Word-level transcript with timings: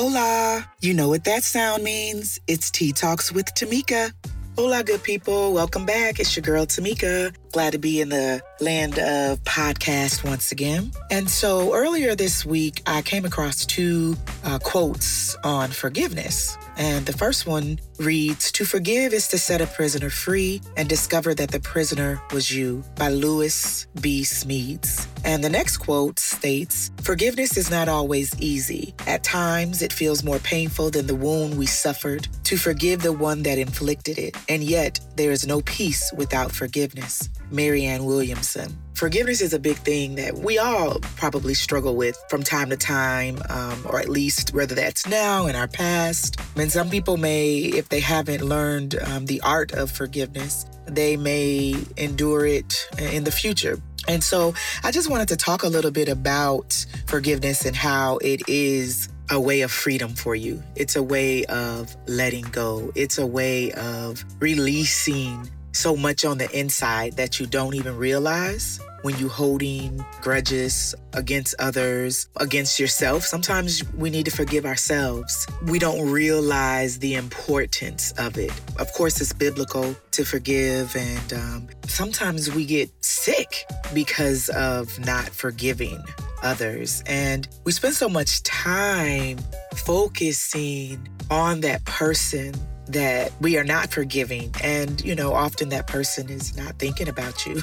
Hola! 0.00 0.64
You 0.78 0.94
know 0.94 1.08
what 1.08 1.24
that 1.24 1.42
sound 1.42 1.82
means. 1.82 2.38
It's 2.46 2.70
Tea 2.70 2.92
Talks 2.92 3.32
with 3.32 3.46
Tamika. 3.56 4.12
Hola, 4.54 4.84
good 4.84 5.02
people. 5.02 5.52
Welcome 5.52 5.86
back. 5.86 6.20
It's 6.20 6.36
your 6.36 6.44
girl, 6.44 6.66
Tamika. 6.66 7.34
Glad 7.50 7.72
to 7.72 7.80
be 7.80 8.00
in 8.00 8.10
the 8.10 8.40
land 8.60 9.00
of 9.00 9.42
podcast 9.42 10.22
once 10.22 10.52
again. 10.52 10.92
And 11.10 11.28
so 11.28 11.74
earlier 11.74 12.14
this 12.14 12.46
week, 12.46 12.80
I 12.86 13.02
came 13.02 13.24
across 13.24 13.66
two 13.66 14.16
uh, 14.44 14.60
quotes 14.60 15.34
on 15.42 15.70
forgiveness. 15.70 16.56
And 16.78 17.04
the 17.04 17.12
first 17.12 17.44
one 17.44 17.80
reads 17.98 18.52
To 18.52 18.64
forgive 18.64 19.12
is 19.12 19.26
to 19.28 19.38
set 19.38 19.60
a 19.60 19.66
prisoner 19.66 20.10
free 20.10 20.62
and 20.76 20.88
discover 20.88 21.34
that 21.34 21.50
the 21.50 21.58
prisoner 21.58 22.22
was 22.32 22.54
you 22.54 22.84
by 22.94 23.08
Lewis 23.08 23.88
B. 24.00 24.22
Smedes. 24.22 25.06
And 25.24 25.42
the 25.42 25.50
next 25.50 25.78
quote 25.78 26.20
states 26.20 26.92
Forgiveness 27.02 27.56
is 27.56 27.70
not 27.70 27.88
always 27.88 28.32
easy. 28.40 28.94
At 29.08 29.24
times, 29.24 29.82
it 29.82 29.92
feels 29.92 30.22
more 30.22 30.38
painful 30.38 30.90
than 30.90 31.08
the 31.08 31.16
wound 31.16 31.58
we 31.58 31.66
suffered 31.66 32.28
to 32.44 32.56
forgive 32.56 33.02
the 33.02 33.12
one 33.12 33.42
that 33.42 33.58
inflicted 33.58 34.16
it. 34.18 34.36
And 34.48 34.62
yet, 34.62 35.00
there 35.16 35.32
is 35.32 35.46
no 35.46 35.60
peace 35.62 36.12
without 36.16 36.52
forgiveness. 36.52 37.28
Marianne 37.50 38.04
Williamson. 38.04 38.78
Forgiveness 38.98 39.40
is 39.40 39.52
a 39.52 39.60
big 39.60 39.76
thing 39.76 40.16
that 40.16 40.38
we 40.38 40.58
all 40.58 40.98
probably 41.14 41.54
struggle 41.54 41.94
with 41.94 42.20
from 42.28 42.42
time 42.42 42.68
to 42.70 42.76
time, 42.76 43.38
um, 43.48 43.86
or 43.88 44.00
at 44.00 44.08
least 44.08 44.52
whether 44.52 44.74
that's 44.74 45.06
now 45.06 45.46
in 45.46 45.54
our 45.54 45.68
past. 45.68 46.40
And 46.56 46.72
some 46.72 46.90
people 46.90 47.16
may, 47.16 47.58
if 47.58 47.90
they 47.90 48.00
haven't 48.00 48.42
learned 48.42 48.96
um, 49.06 49.26
the 49.26 49.40
art 49.42 49.70
of 49.70 49.92
forgiveness, 49.92 50.66
they 50.86 51.16
may 51.16 51.76
endure 51.96 52.44
it 52.44 52.88
in 52.98 53.22
the 53.22 53.30
future. 53.30 53.80
And 54.08 54.24
so 54.24 54.52
I 54.82 54.90
just 54.90 55.08
wanted 55.08 55.28
to 55.28 55.36
talk 55.36 55.62
a 55.62 55.68
little 55.68 55.92
bit 55.92 56.08
about 56.08 56.84
forgiveness 57.06 57.64
and 57.66 57.76
how 57.76 58.16
it 58.16 58.48
is 58.48 59.08
a 59.30 59.40
way 59.40 59.60
of 59.60 59.70
freedom 59.70 60.16
for 60.16 60.34
you. 60.34 60.60
It's 60.74 60.96
a 60.96 61.04
way 61.04 61.44
of 61.44 61.96
letting 62.08 62.46
go. 62.46 62.90
It's 62.96 63.18
a 63.18 63.26
way 63.26 63.70
of 63.74 64.24
releasing 64.40 65.48
so 65.70 65.96
much 65.96 66.24
on 66.24 66.38
the 66.38 66.50
inside 66.58 67.12
that 67.12 67.38
you 67.38 67.46
don't 67.46 67.76
even 67.76 67.96
realize 67.96 68.80
when 69.02 69.16
you 69.18 69.28
holding 69.28 70.04
grudges 70.20 70.94
against 71.12 71.54
others, 71.58 72.28
against 72.36 72.78
yourself. 72.78 73.24
Sometimes 73.24 73.82
we 73.94 74.10
need 74.10 74.24
to 74.24 74.30
forgive 74.30 74.66
ourselves. 74.66 75.46
We 75.66 75.78
don't 75.78 76.10
realize 76.10 76.98
the 76.98 77.14
importance 77.14 78.12
of 78.12 78.38
it. 78.38 78.52
Of 78.78 78.92
course, 78.92 79.20
it's 79.20 79.32
biblical 79.32 79.94
to 80.12 80.24
forgive, 80.24 80.94
and 80.96 81.32
um, 81.32 81.68
sometimes 81.86 82.52
we 82.52 82.66
get 82.66 82.90
sick 83.04 83.64
because 83.94 84.48
of 84.50 84.98
not 85.00 85.28
forgiving 85.28 86.02
others. 86.42 87.02
And 87.06 87.48
we 87.64 87.72
spend 87.72 87.94
so 87.94 88.08
much 88.08 88.42
time 88.42 89.38
focusing 89.76 91.08
on 91.30 91.60
that 91.60 91.84
person 91.84 92.54
that 92.88 93.32
we 93.40 93.56
are 93.56 93.64
not 93.64 93.90
forgiving. 93.90 94.52
And, 94.62 95.02
you 95.04 95.14
know, 95.14 95.32
often 95.32 95.68
that 95.70 95.86
person 95.86 96.28
is 96.30 96.56
not 96.56 96.78
thinking 96.78 97.08
about 97.08 97.46
you 97.46 97.60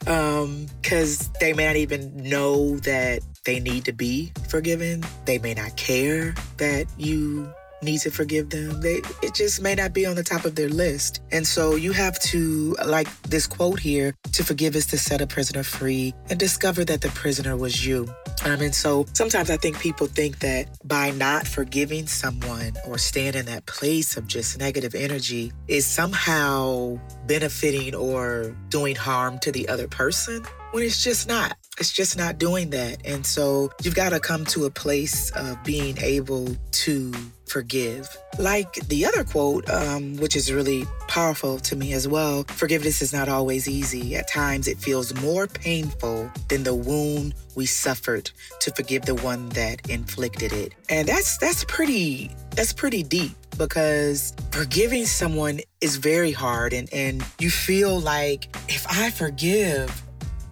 because 0.00 0.06
um, 1.26 1.32
they 1.40 1.52
may 1.52 1.66
not 1.66 1.76
even 1.76 2.16
know 2.16 2.76
that 2.78 3.20
they 3.44 3.60
need 3.60 3.84
to 3.86 3.92
be 3.92 4.32
forgiven. 4.48 5.04
They 5.24 5.38
may 5.38 5.54
not 5.54 5.76
care 5.76 6.34
that 6.58 6.86
you 6.98 7.52
need 7.82 7.98
to 7.98 8.10
forgive 8.10 8.50
them. 8.50 8.80
They 8.80 9.00
it 9.22 9.34
just 9.34 9.62
may 9.62 9.74
not 9.74 9.92
be 9.92 10.06
on 10.06 10.16
the 10.16 10.22
top 10.22 10.44
of 10.44 10.54
their 10.54 10.68
list. 10.68 11.20
And 11.32 11.46
so 11.46 11.76
you 11.76 11.92
have 11.92 12.18
to 12.20 12.76
like 12.86 13.08
this 13.22 13.46
quote 13.46 13.80
here, 13.80 14.14
to 14.32 14.44
forgive 14.44 14.76
is 14.76 14.86
to 14.86 14.98
set 14.98 15.20
a 15.20 15.26
prisoner 15.26 15.62
free 15.62 16.14
and 16.28 16.38
discover 16.38 16.84
that 16.84 17.00
the 17.00 17.08
prisoner 17.10 17.56
was 17.56 17.86
you. 17.86 18.12
Um, 18.44 18.60
and 18.62 18.74
so 18.74 19.06
sometimes 19.12 19.50
I 19.50 19.56
think 19.58 19.78
people 19.80 20.06
think 20.06 20.38
that 20.38 20.66
by 20.84 21.10
not 21.10 21.46
forgiving 21.46 22.06
someone 22.06 22.72
or 22.86 22.96
staying 22.96 23.34
in 23.34 23.46
that 23.46 23.66
place 23.66 24.16
of 24.16 24.26
just 24.26 24.58
negative 24.58 24.94
energy 24.94 25.52
is 25.68 25.86
somehow 25.86 26.98
benefiting 27.26 27.94
or 27.94 28.56
doing 28.70 28.96
harm 28.96 29.38
to 29.40 29.52
the 29.52 29.68
other 29.68 29.88
person 29.88 30.42
when 30.72 30.82
it's 30.82 31.04
just 31.04 31.28
not. 31.28 31.56
It's 31.80 31.92
just 31.92 32.18
not 32.18 32.38
doing 32.38 32.70
that. 32.70 32.98
And 33.06 33.24
so 33.24 33.70
you've 33.82 33.94
got 33.94 34.10
to 34.10 34.20
come 34.20 34.44
to 34.46 34.66
a 34.66 34.70
place 34.70 35.30
of 35.30 35.62
being 35.64 35.96
able 35.98 36.54
to 36.72 37.12
forgive. 37.46 38.06
Like 38.38 38.72
the 38.88 39.06
other 39.06 39.24
quote, 39.24 39.68
um, 39.70 40.16
which 40.18 40.36
is 40.36 40.52
really 40.52 40.84
powerful 41.08 41.58
to 41.58 41.74
me 41.74 41.92
as 41.94 42.06
well 42.06 42.44
forgiveness 42.44 43.00
is 43.00 43.12
not 43.14 43.28
always 43.30 43.66
easy. 43.66 44.14
At 44.14 44.28
times, 44.28 44.68
it 44.68 44.76
feels 44.76 45.14
more 45.22 45.46
painful 45.46 46.30
than 46.48 46.62
the 46.62 46.74
wound 46.74 47.34
we 47.56 47.64
suffered 47.66 48.30
to 48.60 48.70
forgive 48.72 49.06
the 49.06 49.14
one 49.16 49.48
that 49.50 49.88
inflicted 49.88 50.52
it. 50.52 50.74
And 50.90 51.08
that's 51.08 51.38
that's 51.38 51.64
pretty 51.64 52.30
that's 52.50 52.74
pretty 52.74 53.02
deep 53.02 53.32
because 53.56 54.34
forgiving 54.50 55.06
someone 55.06 55.60
is 55.80 55.96
very 55.96 56.32
hard 56.32 56.72
and 56.72 56.92
and 56.92 57.24
you 57.38 57.50
feel 57.50 57.98
like 57.98 58.54
if 58.68 58.86
I 58.88 59.10
forgive 59.10 59.90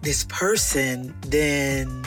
this 0.01 0.25
person, 0.29 1.15
then 1.27 2.03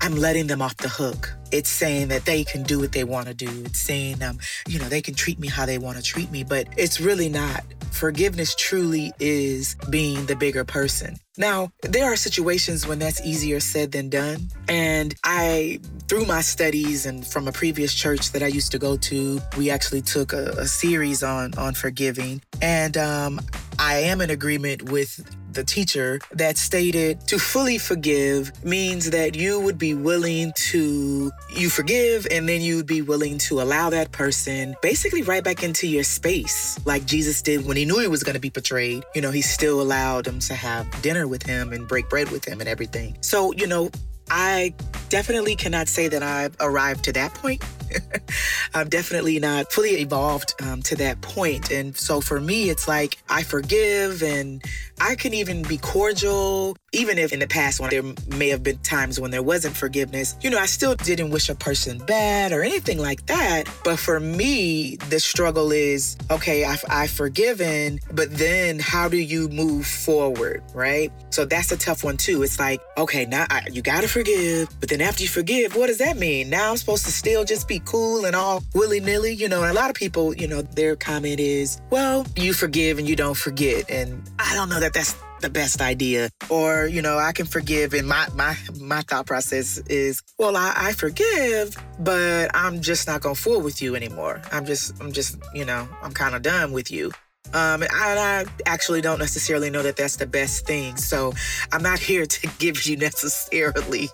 I'm 0.00 0.16
letting 0.16 0.46
them 0.46 0.62
off 0.62 0.76
the 0.78 0.88
hook. 0.88 1.34
It's 1.52 1.68
saying 1.68 2.08
that 2.08 2.24
they 2.24 2.44
can 2.44 2.62
do 2.62 2.78
what 2.78 2.92
they 2.92 3.04
want 3.04 3.26
to 3.26 3.34
do. 3.34 3.50
It's 3.64 3.80
saying, 3.80 4.22
um, 4.22 4.38
you 4.68 4.78
know, 4.78 4.88
they 4.88 5.02
can 5.02 5.14
treat 5.14 5.38
me 5.38 5.48
how 5.48 5.66
they 5.66 5.78
want 5.78 5.96
to 5.98 6.02
treat 6.02 6.30
me, 6.30 6.44
but 6.44 6.68
it's 6.76 7.00
really 7.00 7.28
not. 7.28 7.64
Forgiveness 7.90 8.54
truly 8.54 9.12
is 9.18 9.74
being 9.90 10.24
the 10.26 10.36
bigger 10.36 10.64
person. 10.64 11.16
Now, 11.36 11.72
there 11.82 12.10
are 12.10 12.16
situations 12.16 12.86
when 12.86 12.98
that's 12.98 13.20
easier 13.22 13.60
said 13.60 13.92
than 13.92 14.08
done. 14.08 14.48
And 14.68 15.14
I, 15.24 15.80
through 16.08 16.26
my 16.26 16.40
studies 16.40 17.04
and 17.04 17.26
from 17.26 17.48
a 17.48 17.52
previous 17.52 17.92
church 17.92 18.32
that 18.32 18.42
I 18.42 18.46
used 18.46 18.72
to 18.72 18.78
go 18.78 18.96
to, 18.96 19.40
we 19.58 19.70
actually 19.70 20.02
took 20.02 20.32
a, 20.32 20.50
a 20.58 20.66
series 20.66 21.22
on 21.22 21.52
on 21.58 21.74
forgiving. 21.74 22.42
And 22.62 22.96
um, 22.96 23.40
I 23.80 24.00
am 24.00 24.20
in 24.20 24.28
agreement 24.28 24.90
with 24.90 25.24
the 25.54 25.64
teacher 25.64 26.20
that 26.32 26.58
stated 26.58 27.26
to 27.28 27.38
fully 27.38 27.78
forgive 27.78 28.52
means 28.62 29.08
that 29.08 29.34
you 29.34 29.58
would 29.58 29.78
be 29.78 29.94
willing 29.94 30.52
to 30.54 31.32
you 31.56 31.70
forgive 31.70 32.26
and 32.30 32.46
then 32.46 32.60
you 32.60 32.76
would 32.76 32.86
be 32.86 33.00
willing 33.00 33.38
to 33.38 33.62
allow 33.62 33.88
that 33.88 34.12
person 34.12 34.76
basically 34.82 35.22
right 35.22 35.42
back 35.42 35.62
into 35.62 35.88
your 35.88 36.04
space 36.04 36.78
like 36.84 37.06
Jesus 37.06 37.40
did 37.40 37.64
when 37.64 37.78
he 37.78 37.86
knew 37.86 37.98
he 37.98 38.06
was 38.06 38.22
going 38.22 38.34
to 38.34 38.40
be 38.40 38.50
betrayed 38.50 39.02
you 39.14 39.22
know 39.22 39.30
he 39.30 39.40
still 39.40 39.80
allowed 39.80 40.26
him 40.26 40.40
to 40.40 40.54
have 40.54 40.86
dinner 41.00 41.26
with 41.26 41.42
him 41.42 41.72
and 41.72 41.88
break 41.88 42.08
bread 42.10 42.30
with 42.30 42.46
him 42.46 42.60
and 42.60 42.68
everything 42.68 43.16
so 43.22 43.50
you 43.54 43.66
know 43.66 43.90
I 44.30 44.74
definitely 45.08 45.56
cannot 45.56 45.88
say 45.88 46.06
that 46.06 46.22
I've 46.22 46.54
arrived 46.60 47.04
to 47.04 47.12
that 47.14 47.34
point. 47.34 47.64
I'm 48.74 48.88
definitely 48.88 49.38
not 49.38 49.72
fully 49.72 50.00
evolved 50.00 50.54
um, 50.62 50.82
to 50.82 50.96
that 50.96 51.20
point. 51.20 51.70
And 51.70 51.96
so 51.96 52.20
for 52.20 52.40
me, 52.40 52.70
it's 52.70 52.86
like 52.86 53.18
I 53.28 53.42
forgive 53.42 54.22
and 54.22 54.62
I 55.00 55.14
can 55.14 55.32
even 55.34 55.62
be 55.62 55.78
cordial, 55.78 56.76
even 56.92 57.18
if 57.18 57.32
in 57.32 57.40
the 57.40 57.46
past 57.46 57.80
when 57.80 57.90
there 57.90 58.02
may 58.36 58.48
have 58.48 58.62
been 58.62 58.78
times 58.78 59.18
when 59.18 59.30
there 59.30 59.42
wasn't 59.42 59.76
forgiveness. 59.76 60.36
You 60.42 60.50
know, 60.50 60.58
I 60.58 60.66
still 60.66 60.94
didn't 60.94 61.30
wish 61.30 61.48
a 61.48 61.54
person 61.54 61.98
bad 61.98 62.52
or 62.52 62.62
anything 62.62 62.98
like 62.98 63.26
that. 63.26 63.64
But 63.82 63.98
for 63.98 64.20
me, 64.20 64.96
the 65.08 65.18
struggle 65.18 65.72
is 65.72 66.16
okay, 66.30 66.64
I've, 66.64 66.84
I've 66.88 67.10
forgiven, 67.10 68.00
but 68.12 68.30
then 68.30 68.78
how 68.78 69.08
do 69.08 69.16
you 69.16 69.48
move 69.48 69.86
forward, 69.86 70.62
right? 70.74 71.10
So 71.30 71.44
that's 71.44 71.72
a 71.72 71.76
tough 71.76 72.04
one 72.04 72.16
too. 72.16 72.42
It's 72.42 72.58
like, 72.58 72.80
okay, 72.96 73.24
now 73.24 73.46
I, 73.50 73.66
you 73.70 73.82
got 73.82 74.02
to 74.02 74.08
forgive, 74.08 74.68
but 74.80 74.88
then 74.88 75.00
after 75.00 75.22
you 75.22 75.28
forgive, 75.28 75.76
what 75.76 75.86
does 75.86 75.98
that 75.98 76.18
mean? 76.18 76.50
Now 76.50 76.70
I'm 76.70 76.76
supposed 76.76 77.04
to 77.06 77.12
still 77.12 77.44
just 77.44 77.68
be 77.68 77.79
cool 77.80 78.24
and 78.24 78.36
all 78.36 78.62
willy 78.74 79.00
nilly, 79.00 79.32
you 79.32 79.48
know? 79.48 79.62
And 79.62 79.70
a 79.70 79.74
lot 79.74 79.90
of 79.90 79.96
people, 79.96 80.34
you 80.34 80.48
know, 80.48 80.62
their 80.62 80.96
comment 80.96 81.40
is, 81.40 81.80
well, 81.90 82.26
you 82.36 82.52
forgive 82.52 82.98
and 82.98 83.08
you 83.08 83.16
don't 83.16 83.36
forget. 83.36 83.90
And 83.90 84.22
I 84.38 84.54
don't 84.54 84.68
know 84.68 84.80
that 84.80 84.92
that's 84.94 85.14
the 85.40 85.48
best 85.48 85.80
idea 85.80 86.28
or 86.50 86.86
you 86.86 87.00
know 87.00 87.16
i 87.16 87.32
can 87.32 87.46
forgive 87.46 87.94
and 87.94 88.06
my 88.06 88.26
my 88.34 88.54
my 88.78 89.00
thought 89.00 89.24
process 89.26 89.78
is 89.88 90.22
well 90.38 90.54
i, 90.54 90.70
I 90.76 90.92
forgive 90.92 91.74
but 91.98 92.50
i'm 92.52 92.82
just 92.82 93.06
not 93.06 93.22
gonna 93.22 93.34
fool 93.34 93.62
with 93.62 93.80
you 93.80 93.96
anymore 93.96 94.42
i'm 94.52 94.66
just 94.66 95.00
i'm 95.00 95.12
just 95.12 95.38
you 95.54 95.64
know 95.64 95.88
i'm 96.02 96.12
kind 96.12 96.34
of 96.34 96.42
done 96.42 96.72
with 96.72 96.90
you 96.90 97.10
um, 97.52 97.82
and 97.82 97.90
I, 97.92 98.42
I 98.42 98.44
actually 98.66 99.00
don't 99.00 99.18
necessarily 99.18 99.70
know 99.70 99.82
that 99.82 99.96
that's 99.96 100.16
the 100.16 100.26
best 100.26 100.66
thing. 100.66 100.96
So 100.96 101.32
I'm 101.72 101.82
not 101.82 101.98
here 102.10 102.26
to 102.26 102.48
give 102.58 102.84
you 102.84 102.96
necessarily 102.96 104.08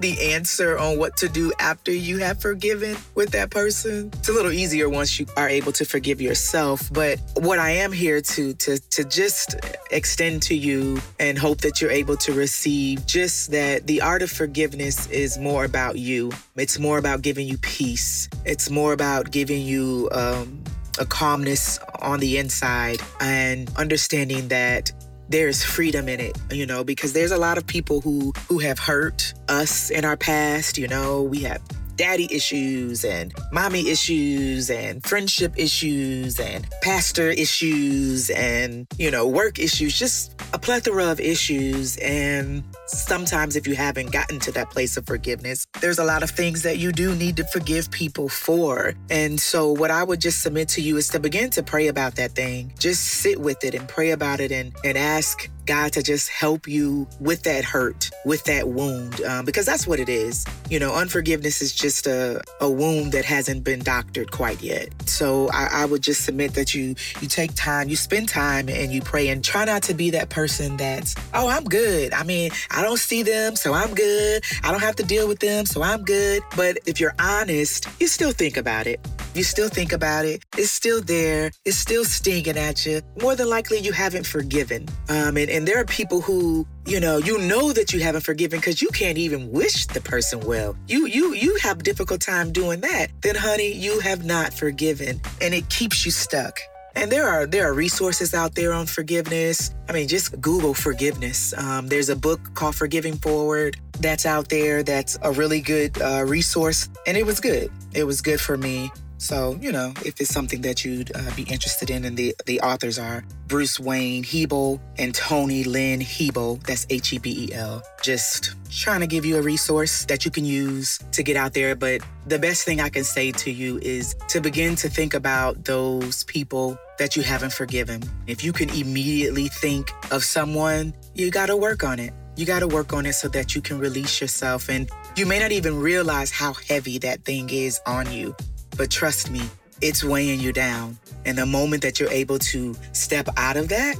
the 0.00 0.32
answer 0.32 0.78
on 0.78 0.98
what 0.98 1.16
to 1.18 1.28
do 1.28 1.52
after 1.58 1.92
you 1.92 2.18
have 2.18 2.40
forgiven 2.40 2.96
with 3.14 3.30
that 3.30 3.50
person. 3.50 4.10
It's 4.14 4.28
a 4.28 4.32
little 4.32 4.52
easier 4.52 4.88
once 4.88 5.18
you 5.18 5.26
are 5.36 5.48
able 5.48 5.72
to 5.72 5.84
forgive 5.84 6.20
yourself. 6.20 6.92
But 6.92 7.20
what 7.36 7.58
I 7.58 7.70
am 7.70 7.92
here 7.92 8.20
to 8.20 8.54
to 8.54 8.78
to 8.78 9.04
just 9.04 9.56
extend 9.90 10.42
to 10.44 10.54
you 10.54 11.00
and 11.18 11.38
hope 11.38 11.60
that 11.62 11.80
you're 11.80 11.90
able 11.90 12.16
to 12.18 12.32
receive 12.32 13.06
just 13.06 13.50
that 13.50 13.86
the 13.86 14.00
art 14.00 14.22
of 14.22 14.30
forgiveness 14.30 15.06
is 15.08 15.38
more 15.38 15.64
about 15.64 15.98
you. 15.98 16.32
It's 16.56 16.78
more 16.78 16.98
about 16.98 17.22
giving 17.22 17.46
you 17.46 17.58
peace. 17.58 18.28
It's 18.44 18.70
more 18.70 18.92
about 18.92 19.30
giving 19.30 19.62
you 19.62 20.08
um, 20.12 20.62
a 20.98 21.06
calmness 21.06 21.78
on 22.00 22.20
the 22.20 22.38
inside 22.38 23.00
and 23.20 23.70
understanding 23.76 24.48
that 24.48 24.92
there's 25.28 25.64
freedom 25.64 26.08
in 26.08 26.20
it, 26.20 26.36
you 26.50 26.66
know, 26.66 26.84
because 26.84 27.12
there's 27.12 27.32
a 27.32 27.38
lot 27.38 27.58
of 27.58 27.66
people 27.66 28.00
who 28.00 28.32
who 28.48 28.58
have 28.58 28.78
hurt 28.78 29.32
us 29.48 29.90
in 29.90 30.04
our 30.04 30.16
past, 30.16 30.78
you 30.78 30.88
know, 30.88 31.22
we 31.22 31.40
have 31.40 31.62
daddy 31.96 32.26
issues 32.34 33.04
and 33.04 33.32
mommy 33.52 33.88
issues 33.88 34.70
and 34.70 35.04
friendship 35.04 35.52
issues 35.56 36.40
and 36.40 36.66
pastor 36.82 37.30
issues 37.30 38.30
and, 38.30 38.86
you 38.98 39.10
know, 39.10 39.26
work 39.26 39.58
issues, 39.58 39.98
just 39.98 40.41
plethora 40.62 41.10
of 41.10 41.20
issues. 41.20 41.96
And 41.98 42.62
sometimes 42.86 43.56
if 43.56 43.66
you 43.66 43.74
haven't 43.74 44.12
gotten 44.12 44.38
to 44.40 44.52
that 44.52 44.70
place 44.70 44.96
of 44.96 45.06
forgiveness, 45.06 45.66
there's 45.80 45.98
a 45.98 46.04
lot 46.04 46.22
of 46.22 46.30
things 46.30 46.62
that 46.62 46.78
you 46.78 46.92
do 46.92 47.14
need 47.14 47.36
to 47.36 47.44
forgive 47.44 47.90
people 47.90 48.28
for. 48.28 48.94
And 49.10 49.38
so 49.38 49.72
what 49.72 49.90
I 49.90 50.04
would 50.04 50.20
just 50.20 50.40
submit 50.40 50.68
to 50.70 50.80
you 50.80 50.96
is 50.96 51.08
to 51.08 51.20
begin 51.20 51.50
to 51.50 51.62
pray 51.62 51.88
about 51.88 52.14
that 52.16 52.32
thing. 52.32 52.72
Just 52.78 53.02
sit 53.04 53.38
with 53.38 53.64
it 53.64 53.74
and 53.74 53.88
pray 53.88 54.12
about 54.12 54.40
it 54.40 54.52
and, 54.52 54.72
and 54.84 54.96
ask 54.96 55.50
God 55.66 55.92
to 55.92 56.02
just 56.02 56.28
help 56.28 56.66
you 56.66 57.06
with 57.20 57.42
that 57.44 57.64
hurt, 57.64 58.10
with 58.24 58.44
that 58.44 58.68
wound, 58.68 59.22
um, 59.22 59.44
because 59.44 59.66
that's 59.66 59.86
what 59.86 60.00
it 60.00 60.08
is. 60.08 60.44
You 60.70 60.78
know, 60.78 60.94
unforgiveness 60.94 61.62
is 61.62 61.74
just 61.74 62.06
a, 62.06 62.42
a 62.60 62.70
wound 62.70 63.12
that 63.12 63.24
hasn't 63.24 63.64
been 63.64 63.80
doctored 63.80 64.30
quite 64.30 64.62
yet. 64.62 64.88
So 65.08 65.48
I, 65.50 65.68
I 65.72 65.84
would 65.84 66.02
just 66.02 66.24
submit 66.24 66.54
that 66.54 66.74
you 66.74 66.94
you 67.20 67.28
take 67.28 67.54
time, 67.54 67.88
you 67.88 67.96
spend 67.96 68.28
time, 68.28 68.68
and 68.68 68.92
you 68.92 69.00
pray, 69.00 69.28
and 69.28 69.44
try 69.44 69.64
not 69.64 69.82
to 69.84 69.94
be 69.94 70.10
that 70.10 70.28
person 70.28 70.76
that's, 70.76 71.14
oh, 71.34 71.48
I'm 71.48 71.64
good. 71.64 72.12
I 72.12 72.22
mean, 72.22 72.50
I 72.70 72.82
don't 72.82 72.98
see 72.98 73.22
them, 73.22 73.56
so 73.56 73.72
I'm 73.72 73.94
good. 73.94 74.44
I 74.62 74.70
don't 74.70 74.80
have 74.82 74.96
to 74.96 75.02
deal 75.02 75.28
with 75.28 75.40
them, 75.40 75.66
so 75.66 75.82
I'm 75.82 76.02
good. 76.04 76.42
But 76.56 76.78
if 76.86 77.00
you're 77.00 77.14
honest, 77.18 77.88
you 78.00 78.06
still 78.06 78.32
think 78.32 78.56
about 78.56 78.86
it. 78.86 79.00
You 79.34 79.44
still 79.44 79.68
think 79.68 79.92
about 79.92 80.26
it. 80.26 80.44
It's 80.58 80.70
still 80.70 81.00
there. 81.00 81.52
It's 81.64 81.78
still 81.78 82.04
stinging 82.04 82.58
at 82.58 82.84
you. 82.84 83.00
More 83.20 83.34
than 83.34 83.48
likely, 83.48 83.78
you 83.78 83.92
haven't 83.92 84.26
forgiven. 84.26 84.86
Um, 85.08 85.38
and, 85.38 85.48
and 85.48 85.66
there 85.66 85.78
are 85.78 85.86
people 85.86 86.20
who, 86.20 86.66
you 86.84 87.00
know, 87.00 87.16
you 87.16 87.38
know 87.38 87.72
that 87.72 87.94
you 87.94 88.00
haven't 88.00 88.22
forgiven 88.22 88.60
because 88.60 88.82
you 88.82 88.88
can't 88.90 89.16
even 89.16 89.50
wish 89.50 89.86
the 89.86 90.02
person 90.02 90.40
well. 90.40 90.76
You 90.86 91.06
you 91.06 91.32
you 91.32 91.56
have 91.62 91.80
a 91.80 91.82
difficult 91.82 92.20
time 92.20 92.52
doing 92.52 92.80
that. 92.82 93.06
Then, 93.22 93.34
honey, 93.34 93.72
you 93.72 94.00
have 94.00 94.24
not 94.24 94.52
forgiven, 94.52 95.20
and 95.40 95.54
it 95.54 95.68
keeps 95.70 96.04
you 96.04 96.10
stuck. 96.10 96.58
And 96.94 97.10
there 97.10 97.26
are 97.26 97.46
there 97.46 97.66
are 97.66 97.72
resources 97.72 98.34
out 98.34 98.54
there 98.54 98.72
on 98.74 98.84
forgiveness. 98.84 99.74
I 99.88 99.92
mean, 99.92 100.08
just 100.08 100.38
Google 100.42 100.74
forgiveness. 100.74 101.54
Um, 101.56 101.86
there's 101.86 102.10
a 102.10 102.16
book 102.16 102.40
called 102.54 102.74
Forgiving 102.74 103.16
Forward 103.16 103.78
that's 104.00 104.26
out 104.26 104.50
there. 104.50 104.82
That's 104.82 105.18
a 105.22 105.32
really 105.32 105.62
good 105.62 106.00
uh, 106.02 106.24
resource, 106.26 106.90
and 107.06 107.16
it 107.16 107.24
was 107.24 107.40
good. 107.40 107.70
It 107.94 108.04
was 108.04 108.20
good 108.20 108.40
for 108.40 108.58
me. 108.58 108.90
So, 109.22 109.56
you 109.60 109.70
know, 109.70 109.94
if 110.04 110.20
it's 110.20 110.34
something 110.34 110.62
that 110.62 110.84
you'd 110.84 111.14
uh, 111.14 111.30
be 111.36 111.42
interested 111.42 111.90
in, 111.90 112.04
and 112.04 112.16
the, 112.16 112.34
the 112.44 112.60
authors 112.60 112.98
are 112.98 113.22
Bruce 113.46 113.78
Wayne 113.78 114.24
Hebel 114.24 114.80
and 114.98 115.14
Toni 115.14 115.62
Lynn 115.62 116.00
Hebel, 116.00 116.56
that's 116.66 116.88
H 116.90 117.12
E 117.12 117.18
B 117.18 117.46
E 117.46 117.54
L. 117.54 117.84
Just 118.02 118.56
trying 118.68 118.98
to 118.98 119.06
give 119.06 119.24
you 119.24 119.36
a 119.36 119.40
resource 119.42 120.04
that 120.06 120.24
you 120.24 120.32
can 120.32 120.44
use 120.44 120.98
to 121.12 121.22
get 121.22 121.36
out 121.36 121.54
there. 121.54 121.76
But 121.76 122.00
the 122.26 122.40
best 122.40 122.64
thing 122.64 122.80
I 122.80 122.88
can 122.88 123.04
say 123.04 123.30
to 123.30 123.52
you 123.52 123.78
is 123.78 124.16
to 124.26 124.40
begin 124.40 124.74
to 124.74 124.88
think 124.88 125.14
about 125.14 125.66
those 125.66 126.24
people 126.24 126.76
that 126.98 127.14
you 127.14 127.22
haven't 127.22 127.52
forgiven. 127.52 128.02
If 128.26 128.42
you 128.42 128.52
can 128.52 128.70
immediately 128.70 129.46
think 129.46 129.92
of 130.10 130.24
someone, 130.24 130.94
you 131.14 131.30
got 131.30 131.46
to 131.46 131.56
work 131.56 131.84
on 131.84 132.00
it. 132.00 132.12
You 132.34 132.44
got 132.44 132.60
to 132.60 132.66
work 132.66 132.92
on 132.92 133.06
it 133.06 133.12
so 133.12 133.28
that 133.28 133.54
you 133.54 133.60
can 133.60 133.78
release 133.78 134.20
yourself. 134.20 134.68
And 134.68 134.90
you 135.16 135.26
may 135.26 135.38
not 135.38 135.52
even 135.52 135.78
realize 135.78 136.32
how 136.32 136.54
heavy 136.54 136.98
that 136.98 137.24
thing 137.24 137.50
is 137.50 137.78
on 137.86 138.10
you. 138.10 138.34
But 138.82 138.90
trust 138.90 139.30
me, 139.30 139.42
it's 139.80 140.02
weighing 140.02 140.40
you 140.40 140.52
down. 140.52 140.98
And 141.24 141.38
the 141.38 141.46
moment 141.46 141.82
that 141.82 142.00
you're 142.00 142.10
able 142.10 142.40
to 142.40 142.74
step 142.90 143.28
out 143.36 143.56
of 143.56 143.68
that, 143.68 143.94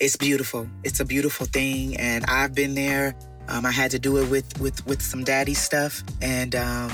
it's 0.00 0.18
beautiful. 0.18 0.68
It's 0.84 1.00
a 1.00 1.04
beautiful 1.06 1.46
thing. 1.46 1.96
And 1.96 2.26
I've 2.26 2.54
been 2.54 2.74
there. 2.74 3.14
Um, 3.48 3.64
I 3.64 3.70
had 3.70 3.90
to 3.92 3.98
do 3.98 4.18
it 4.18 4.28
with 4.28 4.60
with 4.60 4.86
with 4.86 5.00
some 5.00 5.24
daddy 5.24 5.54
stuff, 5.54 6.04
and 6.20 6.54
um, 6.54 6.92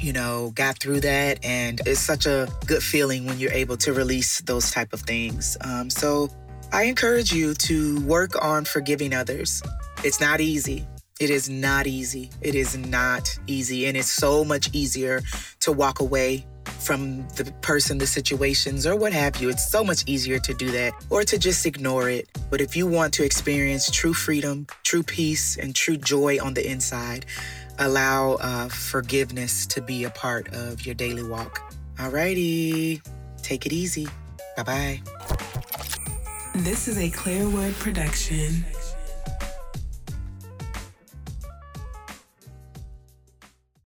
you 0.00 0.12
know, 0.12 0.50
got 0.56 0.80
through 0.80 1.02
that. 1.02 1.38
And 1.44 1.80
it's 1.86 2.00
such 2.00 2.26
a 2.26 2.48
good 2.66 2.82
feeling 2.82 3.26
when 3.26 3.38
you're 3.38 3.52
able 3.52 3.76
to 3.76 3.92
release 3.92 4.40
those 4.40 4.72
type 4.72 4.92
of 4.92 5.02
things. 5.02 5.56
Um, 5.60 5.88
so 5.88 6.30
I 6.72 6.86
encourage 6.86 7.32
you 7.32 7.54
to 7.54 8.00
work 8.00 8.42
on 8.42 8.64
forgiving 8.64 9.14
others. 9.14 9.62
It's 10.02 10.20
not 10.20 10.40
easy. 10.40 10.84
It 11.20 11.30
is 11.30 11.48
not 11.48 11.86
easy. 11.86 12.28
It 12.40 12.56
is 12.56 12.76
not 12.76 13.38
easy. 13.46 13.86
And 13.86 13.96
it's 13.96 14.10
so 14.10 14.44
much 14.44 14.68
easier 14.74 15.22
to 15.60 15.70
walk 15.70 16.00
away 16.00 16.44
from 16.86 17.26
the 17.30 17.52
person, 17.62 17.98
the 17.98 18.06
situations, 18.06 18.86
or 18.86 18.94
what 18.94 19.12
have 19.12 19.36
you. 19.42 19.48
It's 19.48 19.68
so 19.68 19.82
much 19.82 20.04
easier 20.06 20.38
to 20.38 20.54
do 20.54 20.70
that 20.70 20.92
or 21.10 21.24
to 21.24 21.36
just 21.36 21.66
ignore 21.66 22.08
it. 22.08 22.28
But 22.48 22.60
if 22.60 22.76
you 22.76 22.86
want 22.86 23.12
to 23.14 23.24
experience 23.24 23.90
true 23.90 24.14
freedom, 24.14 24.68
true 24.84 25.02
peace, 25.02 25.56
and 25.56 25.74
true 25.74 25.96
joy 25.96 26.38
on 26.40 26.54
the 26.54 26.64
inside, 26.70 27.26
allow 27.80 28.34
uh, 28.34 28.68
forgiveness 28.68 29.66
to 29.66 29.82
be 29.82 30.04
a 30.04 30.10
part 30.10 30.54
of 30.54 30.86
your 30.86 30.94
daily 30.94 31.24
walk. 31.24 31.74
Alrighty, 31.98 33.02
take 33.42 33.66
it 33.66 33.72
easy. 33.72 34.06
Bye 34.56 34.62
bye. 34.62 35.02
This 36.54 36.86
is 36.88 36.98
a 36.98 37.10
Clear 37.10 37.48
Word 37.48 37.74
production. 37.74 38.64